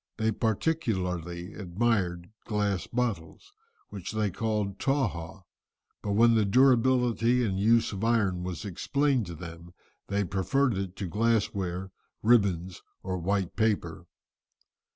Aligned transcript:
They 0.17 0.31
particularly 0.31 1.53
admired 1.53 2.31
glass 2.45 2.87
bottles, 2.87 3.53
which 3.89 4.13
they 4.13 4.31
called 4.31 4.79
Tawhaw, 4.79 5.43
but 6.01 6.13
when 6.13 6.33
the 6.33 6.43
durability 6.43 7.45
and 7.45 7.59
use 7.59 7.91
of 7.93 8.03
iron 8.03 8.41
was 8.41 8.65
explained 8.65 9.27
to 9.27 9.35
them 9.35 9.75
they 10.07 10.23
preferred 10.23 10.75
it 10.75 10.95
to 10.95 11.07
glass 11.07 11.53
ware, 11.53 11.91
ribbons, 12.23 12.81
or 13.03 13.19
white 13.19 13.55
paper. 13.55 14.07